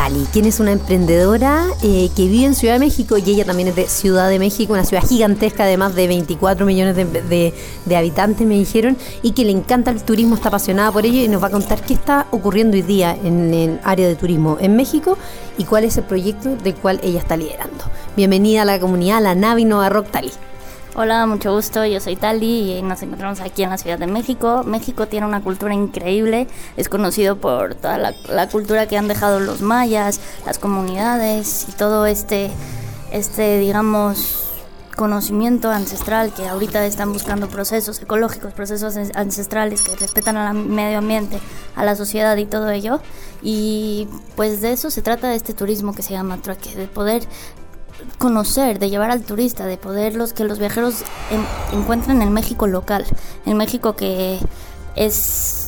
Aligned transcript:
Tali, 0.00 0.26
quien 0.32 0.46
es 0.46 0.60
una 0.60 0.72
emprendedora 0.72 1.66
eh, 1.82 2.08
que 2.16 2.26
vive 2.26 2.46
en 2.46 2.54
Ciudad 2.54 2.72
de 2.72 2.80
México 2.80 3.18
y 3.18 3.30
ella 3.32 3.44
también 3.44 3.68
es 3.68 3.76
de 3.76 3.86
Ciudad 3.86 4.30
de 4.30 4.38
México, 4.38 4.72
una 4.72 4.86
ciudad 4.86 5.06
gigantesca 5.06 5.66
de 5.66 5.76
más 5.76 5.94
de 5.94 6.08
24 6.08 6.64
millones 6.64 6.96
de, 6.96 7.52
habitantes, 7.94 8.46
me 8.46 8.54
dijeron, 8.54 8.96
y 9.22 9.32
que 9.32 9.44
le 9.44 9.50
encanta 9.50 9.90
el 9.90 10.02
turismo, 10.02 10.36
está 10.36 10.48
apasionada 10.48 10.90
por 10.90 11.04
ello 11.04 11.20
y 11.20 11.28
nos 11.28 11.42
va 11.42 11.48
a 11.48 11.50
contar 11.50 11.82
qué 11.82 11.92
está 11.92 12.28
ocurriendo 12.30 12.78
hoy 12.78 12.82
día 12.82 13.14
en 13.14 13.52
el 13.52 13.78
área 13.84 14.08
de 14.08 14.16
turismo 14.16 14.56
en 14.58 14.74
México 14.74 15.18
y 15.58 15.64
cuál 15.64 15.84
es 15.84 15.98
el 15.98 16.04
proyecto 16.04 16.56
del 16.56 16.76
cual 16.76 16.98
ella 17.02 17.18
está 17.18 17.36
liderando. 17.36 17.84
Bienvenida 18.16 18.62
a 18.62 18.64
la 18.64 18.80
comunidad, 18.80 19.20
la 19.20 19.34
Navi 19.34 19.66
Nova 19.66 19.90
Rock 19.90 20.10
Tali. 20.10 20.30
Hola, 20.96 21.24
mucho 21.26 21.54
gusto, 21.54 21.84
yo 21.84 22.00
soy 22.00 22.16
Tali 22.16 22.72
y 22.72 22.82
nos 22.82 23.00
encontramos 23.02 23.40
aquí 23.40 23.62
en 23.62 23.70
la 23.70 23.78
Ciudad 23.78 23.96
de 23.96 24.08
México. 24.08 24.64
México 24.66 25.06
tiene 25.06 25.24
una 25.24 25.40
cultura 25.40 25.72
increíble, 25.72 26.48
es 26.76 26.88
conocido 26.88 27.36
por 27.36 27.76
toda 27.76 27.96
la, 27.96 28.48
cultura 28.48 28.88
que 28.88 28.98
han 28.98 29.06
dejado 29.06 29.38
los 29.38 29.62
mayas, 29.62 30.20
las 30.44 30.58
comunidades 30.58 31.66
y 31.68 31.72
todo 31.72 32.06
este, 32.06 32.50
este, 33.12 33.60
digamos, 33.60 34.48
conocimiento 34.96 35.70
ancestral 35.70 36.34
que 36.34 36.48
ahorita 36.48 36.84
están 36.84 37.12
buscando 37.12 37.48
procesos 37.48 38.02
ecológicos, 38.02 38.52
procesos 38.52 38.96
ancestrales 39.14 39.82
que 39.82 39.94
respetan 39.94 40.36
al 40.36 40.54
medio 40.54 40.98
ambiente, 40.98 41.38
a 41.76 41.84
la 41.84 41.94
sociedad 41.94 42.36
y 42.36 42.46
todo 42.46 42.68
ello. 42.68 43.00
Y 43.42 44.08
pues 44.34 44.60
de 44.60 44.72
eso 44.72 44.90
se 44.90 45.02
trata 45.02 45.34
este 45.34 45.54
turismo 45.54 45.94
que 45.94 46.02
se 46.02 46.14
llama 46.14 46.38
trueque, 46.38 46.74
de 46.74 46.88
poder 46.88 47.22
conocer, 48.18 48.78
de 48.78 48.90
llevar 48.90 49.10
al 49.10 49.22
turista, 49.22 49.66
de 49.66 49.76
poder 49.76 50.14
los, 50.14 50.32
que 50.32 50.44
los 50.44 50.58
viajeros 50.58 51.04
encuentren 51.72 52.22
el 52.22 52.30
México 52.30 52.66
local, 52.66 53.04
el 53.46 53.54
México 53.54 53.96
que 53.96 54.38
es 54.96 55.59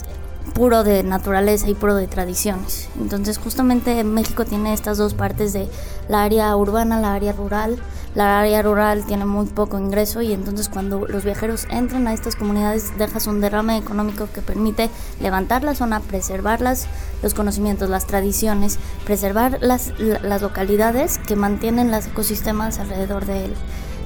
puro 0.55 0.85
de 0.85 1.03
naturaleza 1.03 1.69
y 1.69 1.75
puro 1.75 1.95
de 1.95 2.07
tradiciones. 2.07 2.89
Entonces 3.01 3.39
justamente 3.39 4.05
México 4.05 4.45
tiene 4.45 4.73
estas 4.73 4.99
dos 4.99 5.15
partes 5.15 5.53
de 5.53 5.69
la 6.09 6.23
área 6.23 6.55
urbana, 6.57 7.01
la 7.01 7.15
área 7.15 7.33
rural, 7.33 7.79
la 8.15 8.41
área 8.41 8.61
rural 8.61 9.05
tiene 9.07 9.25
muy 9.25 9.47
poco 9.47 9.79
ingreso 9.79 10.21
y 10.21 10.33
entonces 10.33 10.69
cuando 10.69 11.07
los 11.07 11.25
viajeros 11.25 11.67
entran 11.71 12.07
a 12.07 12.13
estas 12.13 12.37
comunidades 12.37 12.97
dejas 12.99 13.27
un 13.27 13.41
derrame 13.41 13.79
económico 13.79 14.29
que 14.35 14.43
permite 14.43 14.91
levantar 15.21 15.65
la 15.65 15.75
zona, 15.75 16.01
preservarlas, 16.01 16.87
los 17.23 17.33
conocimientos, 17.33 17.89
las 17.89 18.07
tradiciones, 18.07 18.79
preservar 19.07 19.59
las, 19.63 19.93
las 19.99 20.43
localidades 20.43 21.19
que 21.19 21.37
mantienen 21.37 21.91
los 21.91 22.07
ecosistemas 22.07 22.79
alrededor 22.79 23.25
de, 23.25 23.51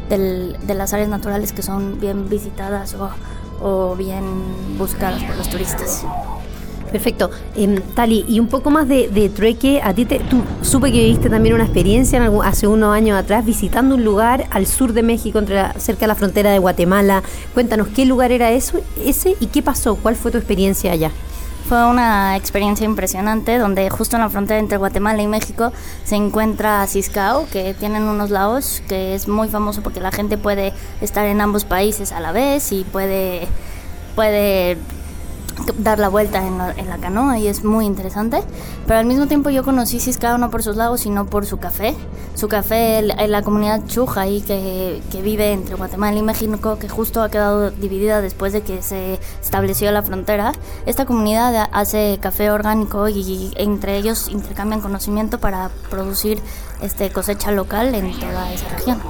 de 0.08 0.74
las 0.74 0.92
áreas 0.92 1.08
naturales 1.08 1.52
que 1.52 1.62
son 1.62 1.98
bien 1.98 2.28
visitadas 2.28 2.94
o, 2.94 3.10
o 3.60 3.96
bien 3.96 4.24
buscadas 4.78 5.22
por 5.24 5.36
los 5.36 5.48
turistas. 5.48 6.04
Perfecto. 6.90 7.30
Em, 7.56 7.80
Tali, 7.94 8.24
y 8.28 8.40
un 8.40 8.48
poco 8.48 8.70
más 8.70 8.88
de, 8.88 9.08
de 9.08 9.28
trueque, 9.28 9.80
a 9.82 9.92
ti 9.92 10.04
te, 10.04 10.18
tú 10.20 10.42
supe 10.62 10.92
que 10.92 10.98
viviste 10.98 11.28
también 11.28 11.54
una 11.54 11.64
experiencia 11.64 12.22
hace 12.44 12.66
unos 12.66 12.94
años 12.94 13.18
atrás 13.18 13.44
visitando 13.44 13.94
un 13.94 14.04
lugar 14.04 14.46
al 14.50 14.66
sur 14.66 14.92
de 14.92 15.02
México, 15.02 15.40
cerca 15.78 16.00
de 16.00 16.06
la 16.06 16.14
frontera 16.14 16.50
de 16.50 16.58
Guatemala. 16.58 17.22
Cuéntanos, 17.54 17.88
¿qué 17.88 18.06
lugar 18.06 18.32
era 18.32 18.50
eso, 18.50 18.80
ese 19.04 19.36
y 19.40 19.46
qué 19.46 19.62
pasó? 19.62 19.96
¿Cuál 19.96 20.16
fue 20.16 20.30
tu 20.30 20.38
experiencia 20.38 20.92
allá? 20.92 21.10
Fue 21.68 21.84
una 21.84 22.36
experiencia 22.36 22.84
impresionante 22.84 23.58
donde 23.58 23.90
justo 23.90 24.14
en 24.14 24.22
la 24.22 24.28
frontera 24.28 24.60
entre 24.60 24.78
Guatemala 24.78 25.20
y 25.20 25.26
México 25.26 25.72
se 26.04 26.14
encuentra 26.14 26.86
Ciscao, 26.86 27.46
que 27.50 27.74
tienen 27.74 28.04
unos 28.04 28.30
lagos 28.30 28.84
que 28.88 29.16
es 29.16 29.26
muy 29.26 29.48
famoso 29.48 29.82
porque 29.82 29.98
la 29.98 30.12
gente 30.12 30.38
puede 30.38 30.72
estar 31.00 31.26
en 31.26 31.40
ambos 31.40 31.64
países 31.64 32.12
a 32.12 32.20
la 32.20 32.30
vez 32.30 32.70
y 32.70 32.84
puede 32.84 33.48
puede 34.14 34.78
dar 35.78 35.98
la 35.98 36.08
vuelta 36.08 36.46
en 36.46 36.58
la, 36.58 36.98
canoa 36.98 37.38
y 37.38 37.46
es 37.46 37.64
muy 37.64 37.86
interesante. 37.86 38.42
Pero 38.86 38.98
al 38.98 39.06
mismo 39.06 39.26
tiempo 39.26 39.50
yo 39.50 39.62
conocí 39.64 40.00
Ciscao 40.00 40.38
no 40.38 40.50
por 40.50 40.62
sus 40.62 40.76
lagos, 40.76 41.00
sino 41.00 41.26
por 41.26 41.46
su 41.46 41.58
café. 41.58 41.94
Su 42.34 42.48
café, 42.48 42.98
en 42.98 43.30
la 43.30 43.42
comunidad 43.42 43.86
Chuja 43.86 44.22
ahí 44.22 44.40
que, 44.42 45.02
que, 45.10 45.22
vive 45.22 45.52
entre 45.52 45.74
Guatemala 45.74 46.18
y 46.18 46.22
México, 46.22 46.78
que 46.78 46.88
justo 46.88 47.22
ha 47.22 47.30
quedado 47.30 47.70
dividida 47.70 48.20
después 48.20 48.52
de 48.52 48.62
que 48.62 48.82
se 48.82 49.18
estableció 49.40 49.90
la 49.90 50.02
frontera. 50.02 50.52
Esta 50.84 51.06
comunidad 51.06 51.68
hace 51.72 52.18
café 52.20 52.50
orgánico 52.50 53.08
y 53.08 53.52
entre 53.56 53.96
ellos 53.96 54.28
intercambian 54.28 54.80
conocimiento 54.80 55.38
para 55.38 55.70
producir 55.90 56.40
este 56.82 57.10
cosecha 57.10 57.50
local 57.50 57.94
en 57.94 58.12
toda 58.18 58.52
esa 58.52 58.68
región. 58.68 59.00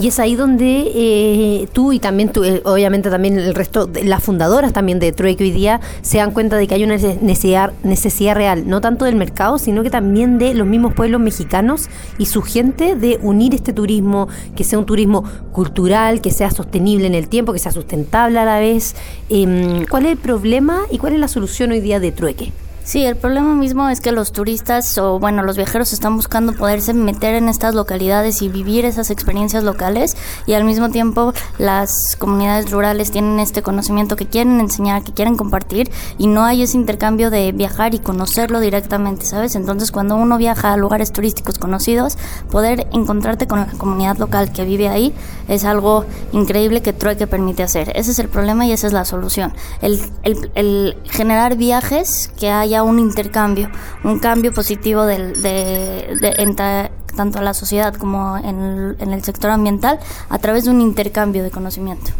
Y 0.00 0.06
es 0.06 0.20
ahí 0.20 0.36
donde 0.36 0.92
eh, 0.94 1.68
tú 1.72 1.92
y 1.92 1.98
también 1.98 2.30
tú, 2.30 2.44
eh, 2.44 2.62
obviamente 2.64 3.10
también 3.10 3.36
el 3.36 3.52
resto, 3.52 3.86
de 3.86 4.04
las 4.04 4.22
fundadoras 4.22 4.72
también 4.72 5.00
de 5.00 5.10
Trueque 5.10 5.42
hoy 5.42 5.50
día 5.50 5.80
se 6.02 6.18
dan 6.18 6.30
cuenta 6.30 6.56
de 6.56 6.68
que 6.68 6.74
hay 6.76 6.84
una 6.84 6.94
necesidad, 6.96 7.72
necesidad 7.82 8.36
real, 8.36 8.68
no 8.68 8.80
tanto 8.80 9.06
del 9.06 9.16
mercado, 9.16 9.58
sino 9.58 9.82
que 9.82 9.90
también 9.90 10.38
de 10.38 10.54
los 10.54 10.68
mismos 10.68 10.94
pueblos 10.94 11.20
mexicanos 11.20 11.88
y 12.16 12.26
su 12.26 12.42
gente 12.42 12.94
de 12.94 13.18
unir 13.22 13.54
este 13.54 13.72
turismo, 13.72 14.28
que 14.54 14.62
sea 14.62 14.78
un 14.78 14.86
turismo 14.86 15.24
cultural, 15.50 16.20
que 16.20 16.30
sea 16.30 16.52
sostenible 16.52 17.08
en 17.08 17.14
el 17.16 17.28
tiempo, 17.28 17.52
que 17.52 17.58
sea 17.58 17.72
sustentable 17.72 18.38
a 18.38 18.44
la 18.44 18.60
vez. 18.60 18.94
Em, 19.28 19.84
¿Cuál 19.86 20.06
es 20.06 20.12
el 20.12 20.18
problema 20.18 20.82
y 20.92 20.98
cuál 20.98 21.14
es 21.14 21.18
la 21.18 21.28
solución 21.28 21.72
hoy 21.72 21.80
día 21.80 21.98
de 21.98 22.12
Trueque? 22.12 22.52
Sí, 22.88 23.04
el 23.04 23.16
problema 23.16 23.54
mismo 23.54 23.86
es 23.90 24.00
que 24.00 24.12
los 24.12 24.32
turistas 24.32 24.96
o 24.96 25.18
bueno, 25.18 25.42
los 25.42 25.58
viajeros 25.58 25.92
están 25.92 26.16
buscando 26.16 26.54
poderse 26.54 26.94
meter 26.94 27.34
en 27.34 27.50
estas 27.50 27.74
localidades 27.74 28.40
y 28.40 28.48
vivir 28.48 28.86
esas 28.86 29.10
experiencias 29.10 29.62
locales 29.62 30.16
y 30.46 30.54
al 30.54 30.64
mismo 30.64 30.88
tiempo 30.88 31.34
las 31.58 32.16
comunidades 32.16 32.70
rurales 32.70 33.10
tienen 33.10 33.40
este 33.40 33.60
conocimiento 33.60 34.16
que 34.16 34.24
quieren 34.24 34.58
enseñar, 34.58 35.04
que 35.04 35.12
quieren 35.12 35.36
compartir 35.36 35.90
y 36.16 36.28
no 36.28 36.44
hay 36.44 36.62
ese 36.62 36.78
intercambio 36.78 37.28
de 37.28 37.52
viajar 37.52 37.94
y 37.94 37.98
conocerlo 37.98 38.58
directamente, 38.58 39.26
¿sabes? 39.26 39.54
Entonces, 39.54 39.92
cuando 39.92 40.16
uno 40.16 40.38
viaja 40.38 40.72
a 40.72 40.78
lugares 40.78 41.12
turísticos 41.12 41.58
conocidos, 41.58 42.16
poder 42.50 42.86
encontrarte 42.94 43.46
con 43.46 43.58
la 43.58 43.66
comunidad 43.66 44.16
local 44.16 44.50
que 44.50 44.64
vive 44.64 44.88
ahí 44.88 45.12
es 45.46 45.66
algo 45.66 46.06
increíble 46.32 46.80
que 46.80 46.94
Trueque 46.94 47.26
permite 47.26 47.62
hacer. 47.62 47.92
Ese 47.94 48.12
es 48.12 48.18
el 48.18 48.30
problema 48.30 48.64
y 48.64 48.72
esa 48.72 48.86
es 48.86 48.94
la 48.94 49.04
solución. 49.04 49.52
El, 49.82 50.00
el, 50.22 50.50
el 50.54 50.96
generar 51.10 51.56
viajes 51.56 52.30
que 52.38 52.48
haya 52.48 52.77
un 52.82 52.98
intercambio, 52.98 53.70
un 54.04 54.18
cambio 54.18 54.52
positivo 54.52 55.04
de, 55.04 55.32
de, 55.32 56.90
tanto 57.16 57.38
a 57.38 57.42
la 57.42 57.54
sociedad 57.54 57.94
como 57.94 58.36
en 58.38 58.96
el, 59.00 59.24
sector 59.24 59.50
ambiental 59.50 59.98
a 60.28 60.38
través 60.38 60.64
de 60.64 60.70
un 60.70 60.80
intercambio 60.80 61.42
de 61.42 61.50
conocimiento. 61.50 62.12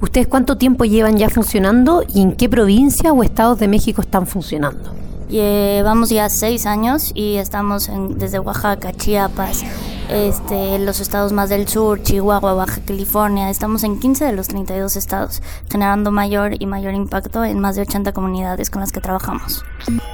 ¿Ustedes 0.00 0.26
cuánto 0.26 0.56
tiempo 0.58 0.84
llevan 0.84 1.16
ya 1.16 1.28
funcionando 1.28 2.04
y 2.12 2.20
en 2.20 2.36
qué 2.36 2.48
provincia 2.48 3.12
o 3.12 3.22
estados 3.22 3.58
de 3.58 3.68
México 3.68 4.00
están 4.00 4.26
funcionando? 4.26 4.92
Llevamos 5.28 6.10
ya 6.10 6.28
seis 6.28 6.66
años 6.66 7.10
y 7.14 7.36
estamos 7.36 7.90
desde 8.10 8.38
Oaxaca, 8.38 8.92
Chiapas, 8.92 9.64
este, 10.10 10.78
los 10.78 11.00
estados 11.00 11.32
más 11.32 11.48
del 11.48 11.68
sur, 11.68 12.02
Chihuahua, 12.02 12.54
Baja 12.54 12.80
California. 12.86 13.50
Estamos 13.50 13.84
en 13.84 13.98
15 13.98 14.24
de 14.24 14.32
los 14.32 14.48
32 14.48 14.96
estados, 14.96 15.42
generando 15.70 16.10
mayor 16.10 16.52
y 16.58 16.66
mayor 16.66 16.94
impacto 16.94 17.44
en 17.44 17.58
más 17.58 17.76
de 17.76 17.82
80 17.82 18.12
comunidades 18.12 18.70
con 18.70 18.80
las 18.80 18.92
que 18.92 19.00
trabajamos. 19.00 19.64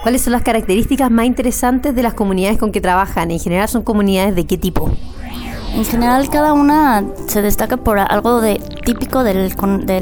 ¿Cuáles 0.03 0.23
son 0.23 0.33
las 0.33 0.43
características 0.43 1.11
más 1.11 1.27
interesantes 1.27 1.95
de 1.95 2.03
las 2.03 2.15
comunidades 2.15 2.59
con 2.59 2.73
que 2.73 2.81
trabajan? 2.81 3.31
En 3.31 3.39
general 3.39 3.69
son 3.69 3.83
comunidades 3.83 4.35
de 4.35 4.47
qué 4.47 4.59
tipo? 4.59 4.91
En 5.73 5.85
general 5.85 6.29
cada 6.29 6.53
una 6.53 7.05
se 7.29 7.43
destaca 7.43 7.77
por 7.77 7.99
algo 7.99 8.41
de 8.41 8.61
típico 8.85 9.23
del, 9.25 9.55
de 9.87 10.01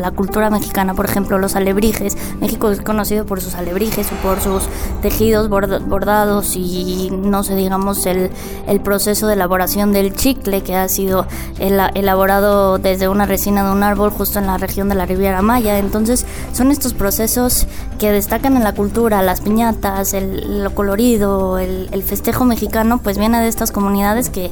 la 0.00 0.10
cultura 0.10 0.50
mexicana, 0.50 0.94
por 0.94 1.04
ejemplo 1.04 1.38
los 1.38 1.56
alebrijes. 1.56 2.16
México 2.40 2.70
es 2.70 2.80
conocido 2.80 3.26
por 3.26 3.40
sus 3.40 3.54
alebrijes 3.54 4.10
o 4.12 4.16
por 4.26 4.40
sus 4.40 4.64
tejidos 5.02 5.48
bordados 5.48 6.56
y 6.56 7.10
no 7.12 7.42
sé, 7.42 7.54
digamos 7.54 8.06
el, 8.06 8.30
el 8.66 8.80
proceso 8.80 9.26
de 9.26 9.34
elaboración 9.34 9.92
del 9.92 10.14
chicle 10.14 10.62
que 10.62 10.74
ha 10.74 10.88
sido 10.88 11.26
elaborado 11.58 12.78
desde 12.78 13.08
una 13.08 13.26
resina 13.26 13.62
de 13.64 13.72
un 13.72 13.82
árbol 13.82 14.10
justo 14.10 14.38
en 14.38 14.46
la 14.46 14.58
región 14.58 14.88
de 14.88 14.94
la 14.94 15.06
Riviera 15.06 15.42
Maya. 15.42 15.78
Entonces 15.78 16.26
son 16.52 16.70
estos 16.70 16.94
procesos 16.94 17.66
que 17.98 18.10
destacan 18.10 18.56
en 18.56 18.64
la 18.64 18.74
cultura, 18.74 19.22
las 19.22 19.42
piñatas, 19.42 20.14
el, 20.14 20.64
lo 20.64 20.74
colorido, 20.74 21.58
el, 21.58 21.88
el 21.92 22.02
festejo 22.02 22.44
mexicano, 22.44 22.98
pues 22.98 23.18
viene 23.18 23.40
de 23.40 23.48
estas 23.48 23.70
comunidades 23.70 24.30
que 24.30 24.50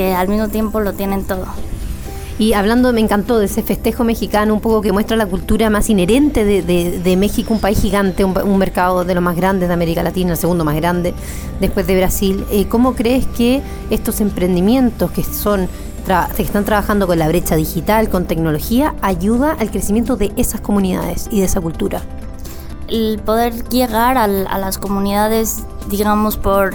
que 0.00 0.14
al 0.14 0.28
mismo 0.28 0.48
tiempo 0.48 0.80
lo 0.80 0.94
tienen 0.94 1.24
todo. 1.24 1.44
Y 2.38 2.54
hablando, 2.54 2.90
me 2.94 3.02
encantó 3.02 3.38
de 3.38 3.44
ese 3.44 3.62
festejo 3.62 4.02
mexicano, 4.02 4.54
un 4.54 4.62
poco 4.62 4.80
que 4.80 4.92
muestra 4.92 5.14
la 5.14 5.26
cultura 5.26 5.68
más 5.68 5.90
inherente 5.90 6.42
de, 6.42 7.16
México, 7.18 7.52
un 7.52 7.60
país 7.60 7.78
gigante, 7.78 8.24
un, 8.24 8.58
mercado 8.58 9.04
de 9.04 9.14
los 9.14 9.22
más 9.22 9.36
grandes 9.36 9.68
de 9.68 9.74
América 9.74 10.02
Latina, 10.02 10.30
el 10.30 10.38
segundo 10.38 10.64
más 10.64 10.74
grande 10.76 11.12
después 11.60 11.86
de 11.86 11.98
Brasil. 11.98 12.46
Eh, 12.50 12.66
¿Cómo 12.66 12.94
crees 12.94 13.26
que 13.26 13.60
estos 13.90 14.22
emprendimientos 14.22 15.10
que 15.10 15.22
son 15.22 15.68
que 16.34 16.42
están 16.42 16.64
trabajando 16.64 17.06
con 17.06 17.18
la 17.18 17.28
brecha 17.28 17.56
digital, 17.56 18.08
con 18.08 18.24
tecnología, 18.24 18.94
ayuda 19.02 19.54
al 19.60 19.70
crecimiento 19.70 20.16
de 20.16 20.32
esas 20.36 20.62
comunidades 20.62 21.28
y 21.30 21.40
de 21.40 21.44
esa 21.44 21.60
cultura? 21.60 22.00
El 22.88 23.20
poder 23.20 23.68
llegar 23.68 24.16
a 24.16 24.26
las 24.26 24.78
comunidades, 24.78 25.58
digamos, 25.88 26.38
por 26.38 26.74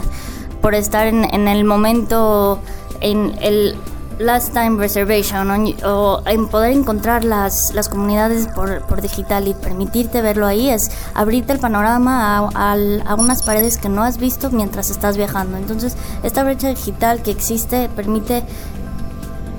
por 0.65 0.73
estar 0.73 1.05
en, 1.05 1.47
el 1.47 1.63
momento, 1.63 2.59
en 3.01 3.37
el 3.41 3.77
last 4.19 4.53
time 4.53 4.77
reservation 4.77 5.75
o, 5.83 6.21
en 6.25 6.47
poder 6.47 6.71
encontrar 6.71 7.23
las, 7.23 7.73
las 7.73 7.89
comunidades 7.89 8.47
por, 8.47 8.81
por, 8.85 9.01
digital 9.01 9.47
y 9.47 9.53
permitirte 9.53 10.21
verlo 10.21 10.45
ahí 10.45 10.69
es 10.69 10.91
abrirte 11.13 11.53
el 11.53 11.59
panorama 11.59 12.37
a, 12.37 12.73
a, 12.73 13.15
unas 13.15 13.43
paredes 13.43 13.77
que 13.77 13.89
no 13.89 14.03
has 14.03 14.17
visto 14.17 14.49
mientras 14.51 14.89
estás 14.89 15.17
viajando. 15.17 15.57
Entonces, 15.57 15.95
esta 16.23 16.43
brecha 16.43 16.69
digital 16.69 17.21
que 17.21 17.31
existe 17.31 17.89
permite 17.95 18.43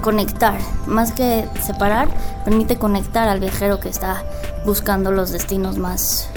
conectar, 0.00 0.58
más 0.86 1.12
que 1.12 1.48
separar, 1.62 2.08
permite 2.44 2.76
conectar 2.76 3.28
al 3.28 3.40
viajero 3.40 3.80
que 3.80 3.88
está 3.88 4.22
buscando 4.64 5.10
los 5.10 5.32
destinos 5.32 5.78
más, 5.78 6.28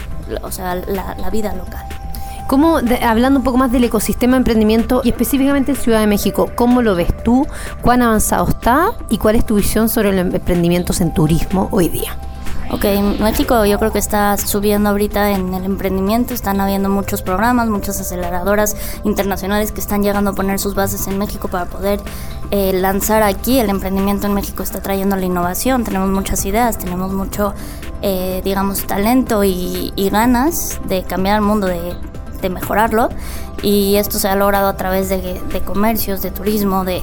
o 0.42 0.52
sea, 0.52 0.76
la 0.76 1.30
vida 1.30 1.54
local. 1.54 1.99
¿Cómo, 2.50 2.80
hablando 3.04 3.38
un 3.38 3.44
poco 3.44 3.60
más 3.60 3.72
del 3.72 3.84
ecosistema 3.84 4.32
de 4.32 4.38
emprendimiento 4.38 5.02
y 5.04 5.10
específicamente 5.10 5.74
en 5.74 5.78
Ciudad 5.78 6.00
de 6.00 6.08
México, 6.08 6.50
cómo 6.56 6.82
lo 6.82 6.96
ves 6.96 7.16
tú? 7.24 7.46
¿Cuán 7.84 8.02
avanzado 8.02 8.48
está? 8.48 8.94
¿Y 9.08 9.20
cuál 9.20 9.36
es 9.36 9.46
tu 9.46 9.58
visión 9.58 9.88
sobre 9.88 10.12
los 10.14 10.34
emprendimientos 10.34 11.00
en 11.00 11.14
turismo 11.14 11.68
hoy 11.70 11.90
día? 11.90 12.18
Ok, 12.72 12.86
México 13.20 13.66
yo 13.66 13.78
creo 13.78 13.92
que 13.92 14.00
está 14.00 14.36
subiendo 14.38 14.90
ahorita 14.90 15.30
en 15.30 15.54
el 15.54 15.64
emprendimiento, 15.64 16.34
están 16.34 16.60
habiendo 16.60 16.90
muchos 16.90 17.22
programas, 17.22 17.70
muchas 17.70 18.02
aceleradoras 18.02 18.76
internacionales 19.04 19.72
que 19.72 19.80
están 19.80 20.02
llegando 20.02 20.32
a 20.32 20.34
poner 20.34 20.58
sus 20.58 20.74
bases 20.74 21.06
en 21.06 21.20
México 21.20 21.50
para 21.50 21.66
poder 21.66 22.00
eh, 22.50 22.74
lanzar 22.74 23.22
aquí. 23.22 23.60
El 23.60 23.70
emprendimiento 23.70 24.26
en 24.26 24.34
México 24.34 24.64
está 24.64 24.82
trayendo 24.82 25.16
la 25.16 25.26
innovación, 25.26 25.84
tenemos 25.84 26.10
muchas 26.10 26.44
ideas, 26.46 26.80
tenemos 26.80 27.14
mucho, 27.14 27.54
eh, 28.02 28.42
digamos, 28.44 28.88
talento 28.88 29.44
y, 29.44 29.94
y 29.96 30.10
ganas 30.10 30.80
de 30.88 31.04
cambiar 31.04 31.36
el 31.36 31.42
mundo, 31.44 31.68
de 31.68 31.96
de 32.42 32.50
mejorarlo 32.50 33.10
y 33.62 33.96
esto 33.96 34.20
se 34.20 34.28
ha 34.28 34.36
logrado 34.36 34.68
a 34.68 34.78
través 34.78 35.10
de, 35.10 35.42
de 35.52 35.62
comercios, 35.62 36.22
de 36.22 36.32
turismo, 36.32 36.86
de, 36.86 37.02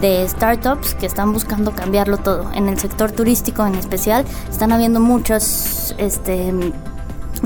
de, 0.00 0.28
startups 0.28 0.94
que 0.94 1.06
están 1.06 1.32
buscando 1.32 1.72
cambiarlo 1.72 2.18
todo. 2.18 2.50
En 2.52 2.68
el 2.68 2.78
sector 2.78 3.12
turístico 3.12 3.66
en 3.66 3.74
especial 3.74 4.24
están 4.50 4.72
habiendo 4.72 5.00
muchos 5.00 5.94
este, 5.98 6.52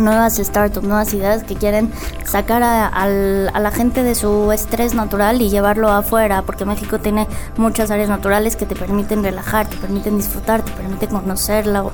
nuevas 0.01 0.37
startups, 0.37 0.87
nuevas 0.87 1.13
ideas 1.15 1.45
que 1.45 1.55
quieren 1.55 1.93
sacar 2.25 2.63
a, 2.63 3.09
la 3.09 3.71
gente 3.71 4.03
de 4.03 4.15
su 4.15 4.53
estrés 4.53 4.95
natural 4.95 5.41
y 5.43 5.51
llevarlo 5.51 5.89
afuera, 5.89 6.43
porque 6.43 6.65
México 6.65 6.99
tiene 6.99 7.27
muchas 7.57 7.91
áreas 7.91 8.09
naturales 8.09 8.57
que 8.57 8.67
te 8.67 8.75
permiten 8.75 9.23
relajar, 9.23 9.69
te 9.69 9.77
permiten 9.77 10.17
disfrutar, 10.17 10.63
te 10.63 10.73
permiten 10.73 11.11
conocer 11.11 11.67
la, 11.67 11.85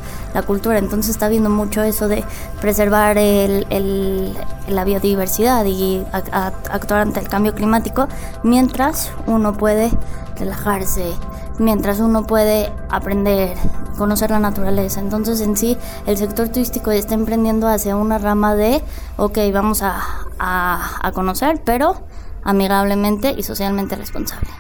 cultura. 0.46 0.78
Entonces 0.78 1.10
está 1.10 1.28
viendo 1.28 1.50
mucho 1.50 1.82
eso 1.82 2.08
de 2.08 2.24
preservar 2.60 3.18
el, 3.18 4.36
la 4.68 4.84
biodiversidad 4.84 5.64
y 5.64 6.04
actuar 6.12 7.00
ante 7.00 7.20
el 7.20 7.28
cambio 7.28 7.54
climático, 7.54 8.08
mientras 8.42 9.10
uno 9.26 9.54
puede 9.54 9.90
relajarse, 10.38 11.12
mientras 11.58 12.00
uno 12.00 12.26
puede 12.26 12.72
aprender, 12.88 13.56
conocer 13.96 14.30
la 14.30 14.38
naturaleza. 14.38 15.00
Entonces 15.00 15.40
en 15.40 15.56
sí 15.56 15.76
el 16.06 16.16
sector 16.16 16.48
turístico 16.48 16.90
está 16.90 17.14
emprendiendo 17.14 17.68
hacia 17.68 17.96
una 17.96 18.18
rama 18.18 18.54
de, 18.54 18.82
ok, 19.16 19.38
vamos 19.52 19.82
a, 19.82 20.02
a, 20.38 21.12
conocer, 21.12 21.60
pero 21.64 21.96
amigablemente 22.44 23.34
y 23.36 23.42
socialmente 23.42 23.96
responsable. 23.96 24.50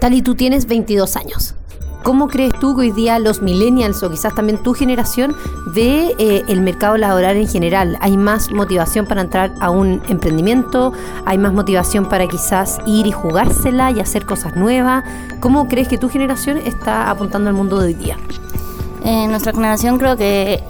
Tali, 0.00 0.22
tú 0.22 0.34
tienes 0.34 0.66
22 0.66 1.16
años. 1.16 1.54
¿Cómo 2.04 2.28
crees 2.28 2.52
tú 2.60 2.76
que 2.76 2.82
hoy 2.82 2.90
día 2.90 3.18
los 3.18 3.40
millennials 3.40 4.02
o 4.02 4.10
quizás 4.10 4.34
también 4.34 4.62
tu 4.62 4.74
generación 4.74 5.34
ve 5.64 6.14
eh, 6.18 6.44
el 6.48 6.60
mercado 6.60 6.98
laboral 6.98 7.38
en 7.38 7.48
general? 7.48 7.96
¿Hay 8.02 8.18
más 8.18 8.52
motivación 8.52 9.06
para 9.06 9.22
entrar 9.22 9.54
a 9.58 9.70
un 9.70 10.02
emprendimiento? 10.06 10.92
¿Hay 11.24 11.38
más 11.38 11.54
motivación 11.54 12.06
para 12.06 12.28
quizás 12.28 12.78
ir 12.86 13.06
y 13.06 13.10
jugársela 13.10 13.90
y 13.90 14.00
hacer 14.00 14.26
cosas 14.26 14.54
nuevas? 14.54 15.02
¿Cómo 15.40 15.66
crees 15.66 15.88
que 15.88 15.96
tu 15.96 16.10
generación 16.10 16.58
está 16.58 17.08
apuntando 17.08 17.48
al 17.48 17.56
mundo 17.56 17.80
de 17.80 17.86
hoy 17.86 17.94
día? 17.94 18.18
Eh, 19.02 19.26
nuestra 19.26 19.54
generación 19.54 19.96
creo 19.96 20.14
que 20.18 20.62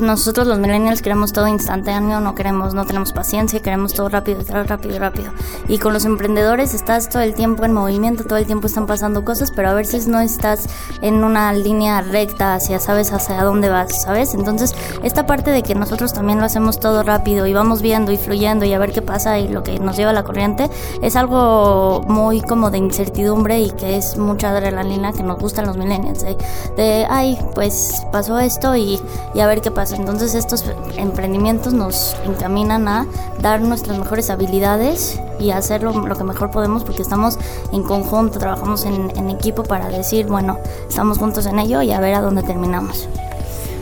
nosotros 0.00 0.46
los 0.46 0.58
millennials 0.58 1.02
queremos 1.02 1.32
todo 1.32 1.46
instantáneo, 1.46 2.20
no 2.20 2.34
queremos, 2.34 2.74
no 2.74 2.84
tenemos 2.84 3.12
paciencia, 3.12 3.60
queremos 3.60 3.94
todo 3.94 4.08
rápido, 4.08 4.42
rápido, 4.48 4.98
rápido. 4.98 5.32
Y 5.68 5.78
con 5.78 5.92
los 5.92 6.04
emprendedores 6.04 6.74
estás 6.74 7.08
todo 7.08 7.22
el 7.22 7.34
tiempo 7.34 7.64
en 7.64 7.72
movimiento, 7.72 8.24
todo 8.24 8.38
el 8.38 8.46
tiempo 8.46 8.66
están 8.66 8.86
pasando 8.86 9.24
cosas, 9.24 9.50
pero 9.50 9.70
a 9.70 9.74
veces 9.74 10.06
no 10.06 10.20
estás 10.20 10.68
en 11.02 11.24
una 11.24 11.52
línea 11.52 12.00
recta 12.02 12.54
hacia, 12.54 12.78
sabes 12.78 13.12
hacia 13.12 13.42
dónde 13.42 13.68
vas, 13.68 14.02
¿sabes? 14.02 14.34
Entonces, 14.34 14.74
esta 15.02 15.26
parte 15.26 15.50
de 15.50 15.62
que 15.62 15.74
nosotros 15.74 16.12
también 16.12 16.38
lo 16.38 16.44
hacemos 16.44 16.78
todo 16.80 17.02
rápido 17.02 17.46
y 17.46 17.54
vamos 17.54 17.82
viendo 17.82 18.12
y 18.12 18.16
fluyendo 18.16 18.64
y 18.64 18.72
a 18.72 18.78
ver 18.78 18.92
qué 18.92 19.02
pasa 19.02 19.38
y 19.38 19.48
lo 19.48 19.62
que 19.62 19.78
nos 19.78 19.96
lleva 19.96 20.12
la 20.12 20.24
corriente, 20.24 20.68
es 21.02 21.16
algo 21.16 22.02
muy 22.06 22.40
como 22.40 22.70
de 22.70 22.78
incertidumbre 22.78 23.60
y 23.60 23.70
que 23.70 23.96
es 23.96 24.16
mucha 24.16 24.50
adrenalina 24.50 25.12
que 25.12 25.22
nos 25.22 25.38
gustan 25.38 25.66
los 25.66 25.76
millennials, 25.76 26.22
de, 26.22 26.36
de 26.76 27.06
ay, 27.08 27.38
pues 27.54 28.02
pasó 28.12 28.38
esto 28.38 28.76
y, 28.76 29.00
y 29.34 29.40
a 29.40 29.46
ver 29.46 29.53
qué 29.60 29.70
pasa. 29.70 29.96
Entonces 29.96 30.34
estos 30.34 30.64
emprendimientos 30.96 31.72
nos 31.72 32.16
encaminan 32.24 32.88
a 32.88 33.06
dar 33.40 33.60
nuestras 33.60 33.98
mejores 33.98 34.30
habilidades 34.30 35.20
y 35.38 35.50
hacer 35.50 35.82
lo, 35.82 35.92
que 35.92 36.24
mejor 36.24 36.50
podemos 36.50 36.84
porque 36.84 37.02
estamos 37.02 37.38
en 37.72 37.82
conjunto, 37.82 38.38
trabajamos 38.38 38.84
en, 38.84 39.30
equipo 39.30 39.64
para 39.64 39.88
decir, 39.88 40.26
bueno, 40.26 40.58
estamos 40.88 41.18
juntos 41.18 41.46
en 41.46 41.58
ello 41.58 41.82
y 41.82 41.92
a 41.92 42.00
ver 42.00 42.14
a 42.14 42.20
dónde 42.20 42.42
terminamos. 42.42 43.08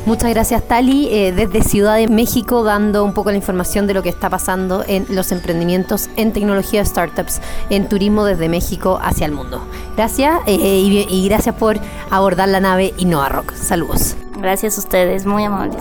Muchas 0.04 0.30
gracias 0.30 0.64
Tali, 0.64 1.08
eh, 1.10 1.32
desde 1.32 1.62
Ciudad 1.62 1.96
de 1.96 2.08
México 2.08 2.64
dando 2.64 3.04
un 3.04 3.12
poco 3.12 3.30
la 3.30 3.36
información 3.36 3.86
de 3.86 3.94
lo 3.94 4.02
que 4.02 4.08
está 4.08 4.28
pasando 4.28 4.84
en 4.88 5.06
los 5.10 5.30
emprendimientos 5.30 6.10
en 6.16 6.32
tecnología 6.32 6.84
startups, 6.84 7.40
en 7.70 7.88
turismo 7.88 8.24
desde 8.24 8.48
México 8.48 8.98
hacia 9.00 9.26
el 9.26 9.32
mundo. 9.32 9.62
Gracias 9.96 10.40
eh, 10.46 10.56
y, 10.56 11.06
y, 11.08 11.28
gracias 11.28 11.54
por 11.54 11.78
abordar 12.10 12.48
la 12.48 12.58
nave 12.58 12.94
Innova 12.98 13.28
Rock. 13.28 13.54
Saludos. 13.54 14.16
Gracias 14.42 14.76
a 14.76 14.80
ustedes, 14.80 15.24
muy 15.24 15.44
amables. 15.44 15.80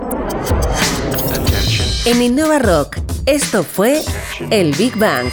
En 2.06 2.22
Innova 2.22 2.60
Rock, 2.60 2.98
esto 3.25 3.63
fue 3.63 4.04
el 4.52 4.75
Big 4.75 4.96
Bang. 4.98 5.31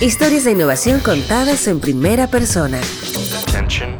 Historias 0.00 0.44
de 0.44 0.52
innovación 0.52 1.00
contadas 1.00 1.68
en 1.68 1.78
primera 1.78 2.26
persona. 2.28 2.80
Attention. 3.46 3.99